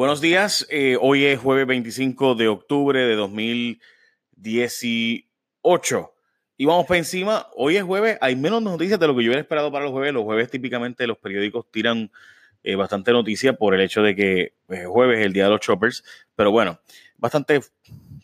[0.00, 6.14] Buenos días, eh, hoy es jueves 25 de octubre de 2018
[6.56, 9.42] y vamos para encima, hoy es jueves, hay menos noticias de lo que yo hubiera
[9.42, 12.10] esperado para los jueves, los jueves típicamente los periódicos tiran
[12.62, 15.60] eh, bastante noticia por el hecho de que es jueves es el día de los
[15.60, 16.02] choppers,
[16.34, 16.80] pero bueno,
[17.18, 17.60] bastante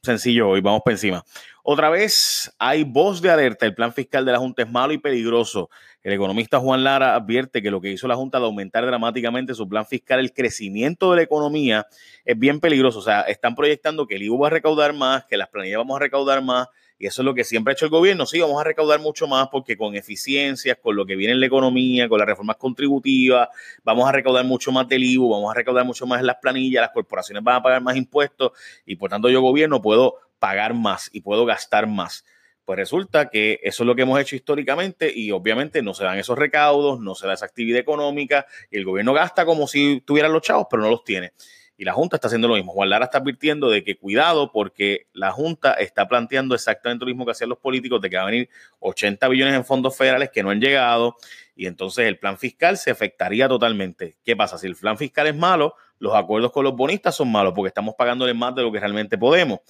[0.03, 1.27] sencillo hoy, vamos para encima.
[1.69, 4.99] Otra vez hay voz de alerta, el plan fiscal de la Junta es malo y
[4.99, 5.69] peligroso.
[6.01, 9.69] El economista Juan Lara advierte que lo que hizo la Junta de aumentar dramáticamente su
[9.69, 11.89] plan fiscal, el crecimiento de la economía,
[12.25, 13.01] es bien peligroso.
[13.01, 15.97] O sea, están proyectando que el IVA va a recaudar más, que las planillas vamos
[15.97, 16.69] a recaudar más,
[17.01, 18.27] y eso es lo que siempre ha hecho el gobierno.
[18.27, 21.47] Sí, vamos a recaudar mucho más porque con eficiencias, con lo que viene en la
[21.47, 23.49] economía, con las reformas contributivas,
[23.83, 26.83] vamos a recaudar mucho más del IVA, vamos a recaudar mucho más en las planillas,
[26.83, 28.53] las corporaciones van a pagar más impuestos
[28.87, 32.25] y por tanto yo gobierno puedo pagar más y puedo gastar más.
[32.65, 36.19] Pues resulta que eso es lo que hemos hecho históricamente y obviamente no se dan
[36.19, 40.33] esos recaudos, no se da esa actividad económica y el gobierno gasta como si tuvieran
[40.33, 41.33] los chavos, pero no los tiene.
[41.79, 42.73] Y la Junta está haciendo lo mismo.
[42.73, 47.25] Juan Lara está advirtiendo de que cuidado porque la Junta está planteando exactamente lo mismo
[47.25, 48.49] que hacían los políticos, de que va a venir
[48.81, 51.17] 80 billones en fondos federales que no han llegado
[51.55, 54.17] y entonces el plan fiscal se afectaría totalmente.
[54.25, 54.59] ¿Qué pasa?
[54.59, 57.95] Si el plan fiscal es malo, los acuerdos con los bonistas son malos porque estamos
[57.95, 59.61] pagándole más de lo que realmente podemos.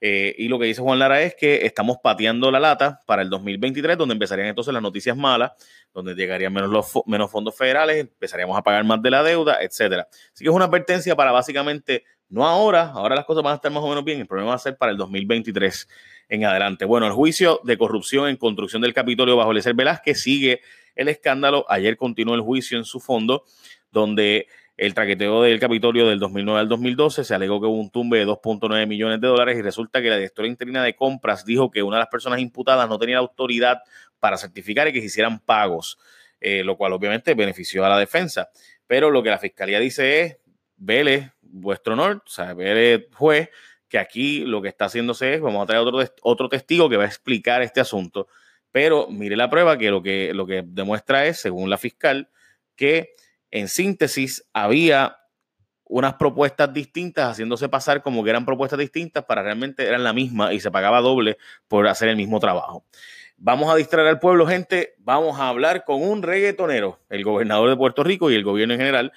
[0.00, 3.30] Eh, y lo que dice Juan Lara es que estamos pateando la lata para el
[3.30, 5.52] 2023, donde empezarían entonces las noticias malas,
[5.94, 10.06] donde llegarían menos, los, fondos federales, empezaríamos a pagar más de la deuda, etcétera.
[10.10, 13.70] Así que es una advertencia para básicamente, no ahora, ahora las cosas van a estar
[13.70, 15.88] más o menos bien, el problema va a ser para el 2023
[16.28, 16.84] en adelante.
[16.84, 20.60] Bueno, el juicio de corrupción en construcción del Capitolio bajo Eliezer Velázquez sigue
[20.94, 21.64] el escándalo.
[21.68, 23.44] Ayer continuó el juicio en su fondo,
[23.90, 28.18] donde el traqueteo del Capitolio del 2009 al 2012 se alegó que hubo un tumbe
[28.18, 31.82] de 2.9 millones de dólares y resulta que la directora interina de compras dijo que
[31.82, 33.78] una de las personas imputadas no tenía autoridad
[34.18, 35.98] para certificar y que se hicieran pagos,
[36.40, 38.50] eh, lo cual obviamente benefició a la defensa.
[38.86, 40.38] Pero lo que la fiscalía dice es,
[40.76, 43.50] vele vuestro honor, o sea, vele juez,
[43.88, 47.04] que aquí lo que está haciéndose es, vamos a traer otro, otro testigo que va
[47.04, 48.26] a explicar este asunto,
[48.72, 52.28] pero mire la prueba que lo que, lo que demuestra es, según la fiscal,
[52.74, 53.14] que
[53.54, 55.16] en síntesis, había
[55.84, 60.52] unas propuestas distintas, haciéndose pasar como que eran propuestas distintas, para realmente eran la misma
[60.52, 61.38] y se pagaba doble
[61.68, 62.84] por hacer el mismo trabajo.
[63.36, 64.94] Vamos a distraer al pueblo, gente.
[64.98, 68.80] Vamos a hablar con un reggaetonero, el gobernador de Puerto Rico y el gobierno en
[68.80, 69.12] general.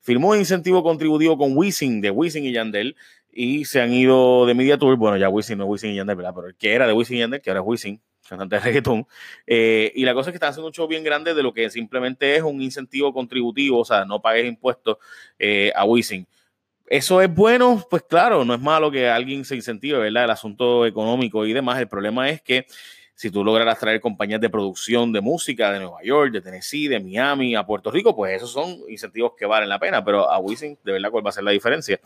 [0.00, 2.96] Firmó un incentivo contributivo con Wisin, de Wisin y Yandel,
[3.30, 4.96] y se han ido de Media Tour.
[4.96, 6.32] Bueno, ya Wisin no es Wisin y Yandel, ¿verdad?
[6.34, 8.00] Pero el que era de Wisin y Yandel, que ahora es Wisin,
[8.32, 9.06] cantante de reggaetón.
[9.46, 11.70] Eh, y la cosa es que están haciendo un show bien grande de lo que
[11.70, 14.96] simplemente es un incentivo contributivo, o sea, no pagues impuestos
[15.38, 16.26] eh, a Wisin.
[16.86, 17.86] ¿Eso es bueno?
[17.88, 20.24] Pues claro, no es malo que alguien se incentive, ¿verdad?
[20.24, 21.78] El asunto económico y demás.
[21.78, 22.66] El problema es que
[23.14, 26.98] si tú logras traer compañías de producción de música de Nueva York, de Tennessee, de
[26.98, 30.04] Miami, a Puerto Rico, pues esos son incentivos que valen la pena.
[30.04, 32.00] Pero a Wisin, de verdad, ¿cuál va a ser la diferencia?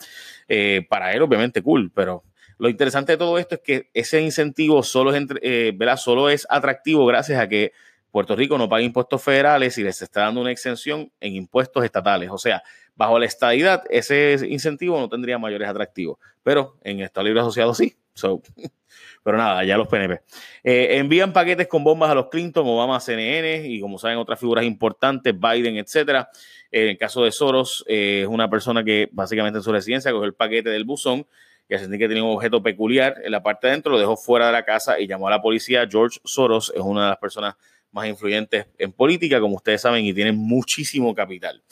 [0.47, 2.23] Eh, para él, obviamente, cool, pero
[2.59, 7.05] lo interesante de todo esto es que ese incentivo solo es, eh, solo es atractivo
[7.07, 7.73] gracias a que
[8.11, 12.31] Puerto Rico no paga impuestos federales y les está dando una exención en impuestos estatales.
[12.31, 12.63] O sea,
[12.95, 16.19] bajo la estadidad, ese incentivo no tendría mayores atractivos.
[16.43, 17.95] Pero en Estado Libre Asociado sí.
[19.23, 20.23] pero nada, ya los PNP.
[20.65, 24.65] Eh, envían paquetes con bombas a los Clinton, Obama, CNN y como saben otras figuras
[24.65, 26.31] importantes, Biden, etcétera.
[26.71, 30.25] En el caso de Soros, eh, es una persona que básicamente en su residencia cogió
[30.25, 31.27] el paquete del buzón
[31.69, 34.47] y sentí que tenía un objeto peculiar en la parte de adentro, lo dejó fuera
[34.47, 35.87] de la casa y llamó a la policía.
[35.91, 37.55] George Soros es una de las personas
[37.97, 41.63] más influyentes en política, como ustedes saben, y tiene muchísimo capital.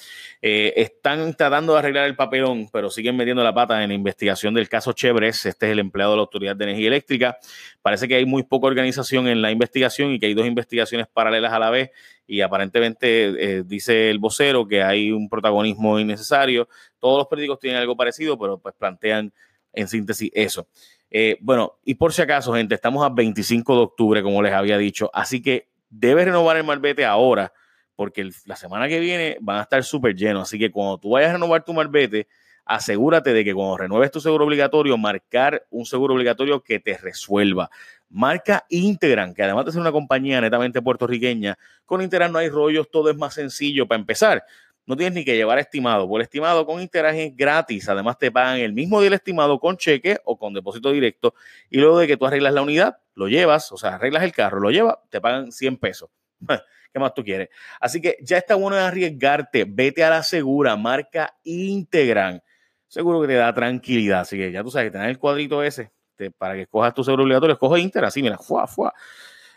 [0.41, 4.55] Eh, están tratando de arreglar el papelón, pero siguen metiendo la pata en la investigación
[4.55, 5.45] del caso Chevres.
[5.45, 7.39] Este es el empleado de la Autoridad de Energía Eléctrica.
[7.83, 11.53] Parece que hay muy poca organización en la investigación y que hay dos investigaciones paralelas
[11.53, 11.91] a la vez.
[12.27, 16.69] Y aparentemente eh, dice el vocero que hay un protagonismo innecesario.
[16.99, 19.31] Todos los periódicos tienen algo parecido, pero pues plantean
[19.75, 20.67] en síntesis eso.
[21.11, 24.79] Eh, bueno, y por si acaso, gente, estamos a 25 de octubre, como les había
[24.79, 27.53] dicho, así que debes renovar el marbete ahora,
[27.95, 30.43] porque la semana que viene van a estar súper llenos.
[30.43, 32.27] Así que cuando tú vayas a renovar tu marbete,
[32.65, 37.71] asegúrate de que cuando renueves tu seguro obligatorio, marcar un seguro obligatorio que te resuelva.
[38.09, 42.91] Marca Integran, que además de ser una compañía netamente puertorriqueña, con Integran no hay rollos,
[42.91, 44.45] todo es más sencillo para empezar
[44.87, 46.09] no tienes ni que llevar estimado.
[46.09, 47.89] Por estimado con Interag es gratis.
[47.89, 51.35] Además, te pagan el mismo día el estimado con cheque o con depósito directo.
[51.71, 54.61] Y luego de que tú arreglas la unidad, lo llevas, o sea, arreglas el carro,
[54.61, 56.11] lo llevas, te pagan 100 pesos.
[56.93, 57.49] ¿Qué más tú quieres?
[57.81, 59.65] Así que ya está bueno de arriesgarte.
[59.67, 62.43] Vete a la segura, marca Integran.
[62.87, 64.21] Seguro que te da tranquilidad.
[64.21, 65.91] Así que ya tú sabes que tener el cuadrito ese
[66.39, 68.95] para que escojas tu seguro obligatorio, escoge Inter, así, mira, fuá, fuá.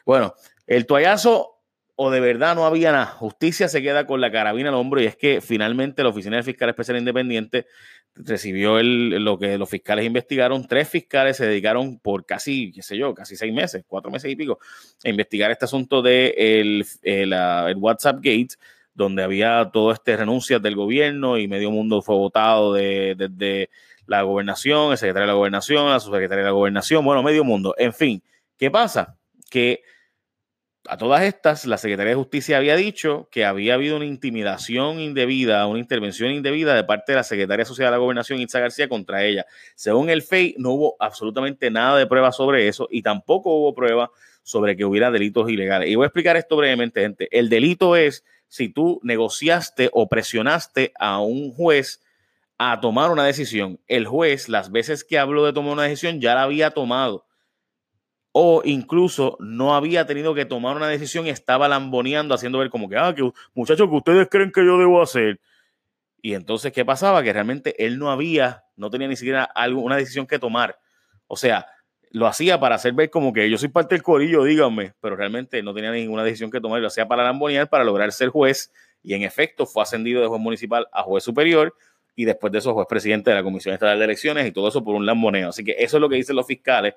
[0.05, 0.33] Bueno,
[0.65, 1.56] el toallazo
[1.99, 3.07] o de verdad no había nada.
[3.07, 6.45] Justicia se queda con la carabina al hombro y es que finalmente la Oficina del
[6.45, 7.65] Fiscal Especial Independiente
[8.13, 10.67] recibió el, lo que los fiscales investigaron.
[10.67, 14.35] Tres fiscales se dedicaron por casi, qué sé yo, casi seis meses, cuatro meses y
[14.35, 14.59] pico,
[15.03, 18.55] a investigar este asunto de el, el, el WhatsApp Gate,
[18.93, 23.69] donde había todo este renuncias del gobierno y medio mundo fue votado desde de,
[24.05, 27.73] la gobernación, el secretario de la gobernación, la subsecretaria de la gobernación, bueno, medio mundo.
[27.79, 28.21] En fin,
[28.55, 29.17] ¿qué pasa?
[29.49, 29.81] Que
[30.89, 35.65] a todas estas, la Secretaría de Justicia había dicho que había habido una intimidación indebida,
[35.67, 39.23] una intervención indebida de parte de la Secretaria Social de la Gobernación, Itza García, contra
[39.23, 39.45] ella.
[39.75, 44.11] Según el FEI, no hubo absolutamente nada de prueba sobre eso y tampoco hubo prueba
[44.43, 45.89] sobre que hubiera delitos ilegales.
[45.89, 47.27] Y voy a explicar esto brevemente, gente.
[47.31, 52.01] El delito es si tú negociaste o presionaste a un juez
[52.57, 53.79] a tomar una decisión.
[53.87, 57.26] El juez, las veces que habló de tomar una decisión, ya la había tomado
[58.39, 62.87] o incluso no había tenido que tomar una decisión y estaba lamboneando, haciendo ver como
[62.87, 65.39] que, ah, que muchachos, que ustedes creen que yo debo hacer.
[66.21, 67.23] Y entonces, ¿qué pasaba?
[67.23, 70.77] Que realmente él no había, no tenía ni siquiera algo, una decisión que tomar.
[71.25, 71.65] O sea,
[72.11, 75.63] lo hacía para hacer ver como que yo soy parte del corillo, díganme, pero realmente
[75.63, 79.15] no tenía ninguna decisión que tomar, lo hacía para lambonear, para lograr ser juez, y
[79.15, 81.73] en efecto fue ascendido de juez municipal a juez superior,
[82.15, 84.83] y después de eso juez presidente de la Comisión Estatal de Elecciones, y todo eso
[84.83, 85.49] por un lamboneo.
[85.49, 86.93] Así que eso es lo que dicen los fiscales,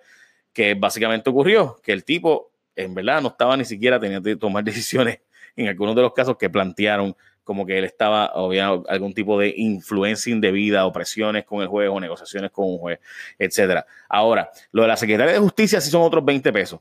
[0.53, 4.65] que básicamente ocurrió, que el tipo en verdad no estaba ni siquiera teniendo que tomar
[4.65, 5.21] decisiones
[5.57, 9.53] en algunos de los casos que plantearon como que él estaba, había algún tipo de
[9.57, 13.01] influencia indebida o presiones con el juez o negociaciones con un juez,
[13.39, 13.87] etcétera.
[14.09, 16.81] Ahora, lo de la Secretaría de Justicia sí son otros 20 pesos.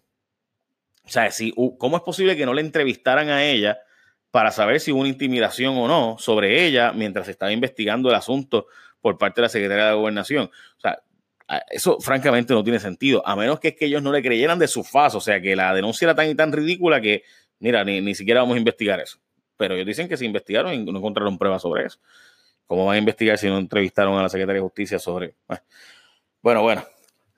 [1.04, 3.80] O sea, si, ¿cómo es posible que no le entrevistaran a ella
[4.30, 8.68] para saber si hubo una intimidación o no sobre ella mientras estaba investigando el asunto
[9.02, 10.52] por parte de la Secretaría de Gobernación?
[10.78, 11.02] O sea,
[11.70, 14.68] eso francamente no tiene sentido, a menos que es que ellos no le creyeran de
[14.68, 17.24] su faz, o sea, que la denuncia era tan y tan ridícula que,
[17.60, 19.18] mira, ni, siquiera vamos a investigar eso.
[19.58, 22.00] Pero ellos dicen que se investigaron y no encontraron pruebas sobre eso.
[22.66, 25.36] ¿Cómo van a investigar si no entrevistaron a la Secretaría de Justicia sobre...
[26.42, 26.86] Bueno, bueno.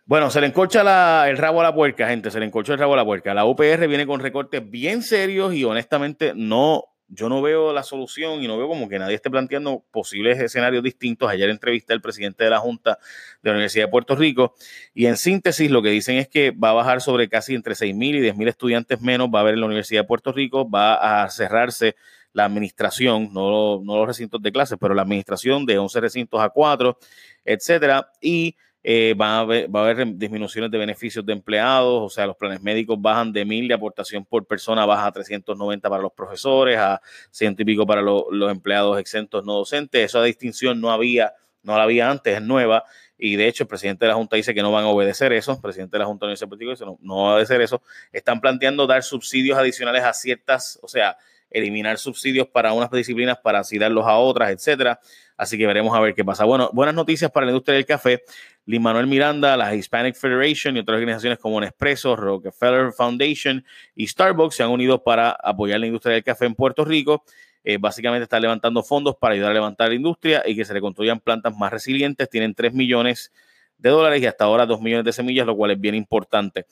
[0.05, 2.93] Bueno, se le encolcha el rabo a la puerca, gente, se le encolchó el rabo
[2.93, 3.33] a la puerca.
[3.33, 8.41] La UPR viene con recortes bien serios y honestamente no yo no veo la solución
[8.41, 11.29] y no veo como que nadie esté planteando posibles escenarios distintos.
[11.29, 12.97] Ayer entrevisté al presidente de la Junta
[13.41, 14.55] de la Universidad de Puerto Rico
[14.93, 18.15] y en síntesis lo que dicen es que va a bajar sobre casi entre 6.000
[18.15, 21.29] y 10.000 estudiantes menos, va a haber en la Universidad de Puerto Rico, va a
[21.29, 21.95] cerrarse
[22.33, 26.49] la administración, no, no los recintos de clases, pero la administración de 11 recintos a
[26.49, 26.97] 4,
[27.43, 32.09] etcétera, y eh, va, a haber, va, a haber, disminuciones de beneficios de empleados, o
[32.09, 36.01] sea, los planes médicos bajan de mil de aportación por persona, baja a 390 para
[36.01, 40.05] los profesores, a ciento y pico para los empleados exentos no docentes.
[40.05, 42.83] Esa distinción no había, no la había antes, es nueva.
[43.23, 45.51] Y de hecho, el presidente de la Junta dice que no van a obedecer eso.
[45.53, 47.83] El presidente de la Junta de Universidad Política dice no va a obedecer eso.
[48.11, 51.17] Están planteando dar subsidios adicionales a ciertas, o sea,
[51.51, 54.99] eliminar subsidios para unas disciplinas para así darlos a otras, etcétera.
[55.37, 56.45] Así que veremos a ver qué pasa.
[56.45, 58.23] Bueno, buenas noticias para la industria del café.
[58.65, 63.65] Lin Manuel Miranda, la Hispanic Federation y otras organizaciones como Nespresso, Rockefeller Foundation
[63.95, 67.23] y Starbucks se han unido para apoyar la industria del café en Puerto Rico.
[67.63, 70.81] Eh, básicamente están levantando fondos para ayudar a levantar la industria y que se le
[70.81, 72.29] construyan plantas más resilientes.
[72.29, 73.31] Tienen 3 millones
[73.77, 76.65] de dólares y hasta ahora 2 millones de semillas, lo cual es bien importante.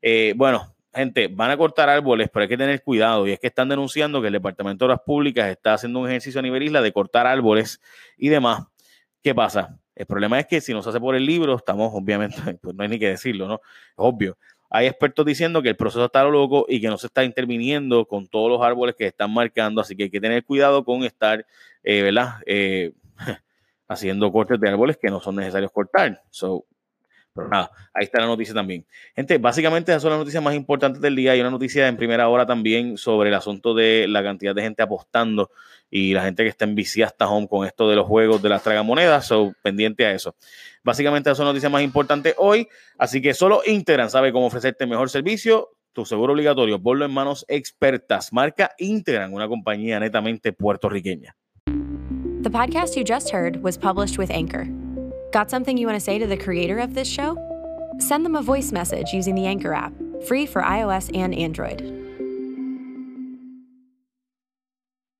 [0.00, 3.26] Eh, bueno, gente, van a cortar árboles, pero hay que tener cuidado.
[3.26, 6.38] Y es que están denunciando que el Departamento de Obras Públicas está haciendo un ejercicio
[6.38, 7.80] a nivel isla de cortar árboles
[8.16, 8.66] y demás.
[9.22, 9.78] ¿Qué pasa?
[9.94, 12.82] El problema es que si no se hace por el libro, estamos obviamente, pues no
[12.82, 13.60] hay ni que decirlo, ¿no?
[13.96, 14.36] Obvio.
[14.70, 18.26] Hay expertos diciendo que el proceso está loco y que no se está interviniendo con
[18.26, 21.46] todos los árboles que están marcando, así que hay que tener cuidado con estar,
[21.84, 22.40] eh, ¿verdad?
[22.46, 22.92] Eh,
[23.88, 26.22] haciendo cortes de árboles que no son necesarios cortar.
[26.30, 26.66] So,
[27.34, 28.86] pero nada, ahí está la noticia también.
[29.16, 31.32] Gente, básicamente esas son las noticias más importantes del día.
[31.32, 34.82] Hay una noticia en primera hora también sobre el asunto de la cantidad de gente
[34.82, 35.50] apostando
[35.90, 38.62] y la gente que está en hasta home con esto de los juegos de las
[38.62, 39.26] tragamonedas.
[39.26, 40.36] So, pendiente a eso.
[40.84, 42.68] Básicamente esas son las noticias más importantes hoy.
[42.98, 45.70] Así que solo Integran sabe cómo ofrecerte mejor servicio.
[45.92, 48.32] Tu seguro obligatorio, ponlo en manos expertas.
[48.32, 51.36] Marca Integran, una compañía netamente puertorriqueña.
[52.42, 54.83] The podcast you just heard was published with Anchor.
[55.34, 57.36] Got something you want to say to the creator of this show?
[57.98, 59.92] Send them a voice message using the Anchor app,
[60.28, 62.03] free for iOS and Android.